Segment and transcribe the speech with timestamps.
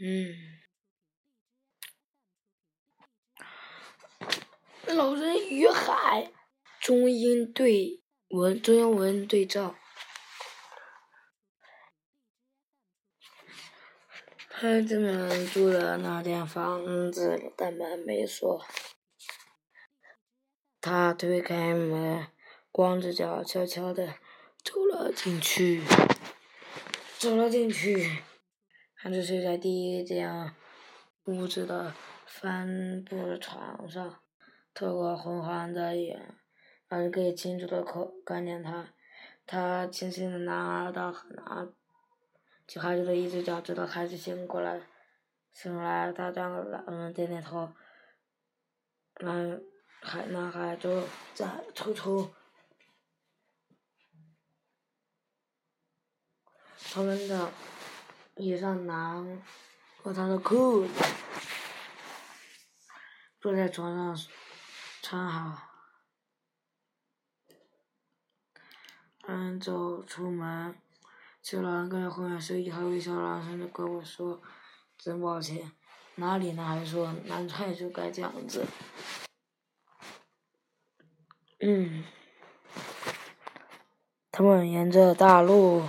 [0.00, 0.34] 嗯。
[4.86, 6.32] 老人与海，
[6.80, 9.76] 中英对文，中英文对照。
[14.48, 18.64] 孩子们住的那间房子，大门没锁。
[20.80, 22.28] 他推开门，
[22.70, 24.14] 光着脚，悄悄地
[24.62, 25.82] 走了进去。
[27.18, 28.22] 走了进去，
[29.04, 30.54] 孩子睡在第一间
[31.24, 31.92] 屋子的
[32.26, 34.22] 帆布床上。
[34.72, 36.34] 透过昏黄的眼，
[36.88, 38.94] 老人可以清楚的看看见他。
[39.44, 41.68] 他轻轻的拿到拿
[42.66, 44.80] 起孩子的一只脚，直到孩子醒过来。
[45.52, 47.74] 醒来，他对老人点点头。
[49.20, 49.60] 男
[50.00, 52.30] 孩男孩就在抽抽
[56.90, 57.52] 他们的
[58.36, 59.24] 衣裳拿
[60.02, 61.04] 和他的裤子，
[63.40, 64.26] 坐在床上。
[65.02, 65.68] 穿好，
[69.26, 70.74] 嗯，走出门，
[71.42, 74.40] 去了跟后面手机还微笑，老人就跟我说
[74.96, 75.72] ：“真抱歉。”
[76.16, 76.64] 哪里呢？
[76.64, 78.64] 还说南川就该这样子。
[81.60, 82.04] 嗯，
[84.32, 85.82] 他们沿着大路，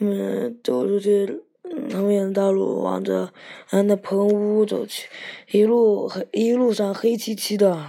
[0.00, 1.44] 他们走出去。
[1.92, 3.32] 很远的道路往着
[3.68, 5.08] 俺的棚屋走去，
[5.52, 7.88] 一路黑，一路上黑漆漆的，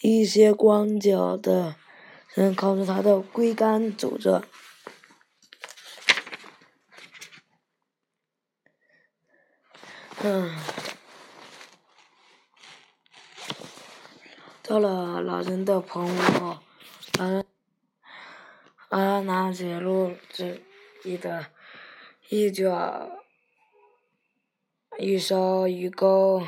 [0.00, 1.76] 一些光脚的
[2.34, 4.42] 人靠着他的桅杆走着。
[10.24, 10.56] 嗯，
[14.62, 16.58] 到了老人的棚屋后，
[17.18, 17.44] 老人，
[18.88, 20.60] 老人拿起炉子
[21.04, 21.46] 里的。
[22.30, 23.10] 一脚，
[24.98, 26.42] 一勺鱼钩，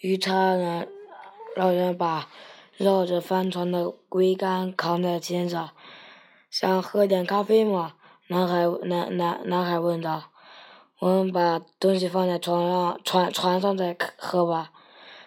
[0.00, 0.86] 鱼叉呢？
[1.56, 2.28] 老人把
[2.76, 5.70] 绕着帆船的桅杆扛在肩上。
[6.48, 7.94] 想喝点咖啡吗？
[8.28, 10.30] 男孩男男男孩问道。
[11.00, 14.70] 我们把东西放在床上，船船上再喝吧。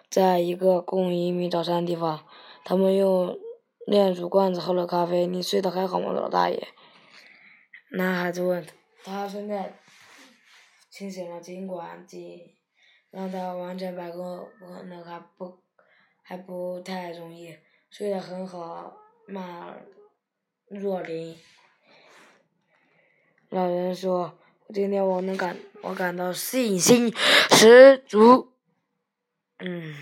[0.10, 2.24] 在一个供移民早餐的地方，
[2.64, 3.38] 他们用
[3.86, 5.28] 炼乳罐子喝了咖啡。
[5.28, 6.68] 你睡得还好吗，老大爷？
[7.96, 8.74] 男孩子问他
[9.06, 9.72] ：“他现在
[10.90, 12.56] 清醒了，尽管记
[13.12, 15.60] 让他完全摆脱可能还不
[16.24, 17.56] 还不太容易。
[17.92, 19.76] 睡得很好，马
[20.68, 21.38] 若琳。”
[23.50, 24.40] 老人说
[24.74, 27.14] ：“今天我能感我感到信心
[27.52, 28.54] 十足。”
[29.64, 29.94] 嗯，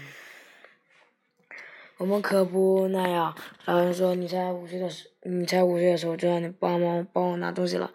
[2.02, 3.32] 我们可不那样。
[3.66, 7.94] 老人说：“你才五岁的时。”你才五岁的时候就让你帮忙帮我拿东西了，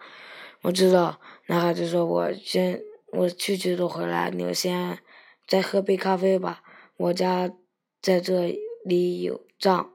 [0.61, 1.19] 我知道。
[1.47, 2.81] 男孩子说：“我先
[3.11, 4.97] 我去去就回来，你先
[5.45, 6.63] 再喝杯咖啡吧。
[6.95, 7.51] 我家
[8.01, 9.91] 在这里有账。”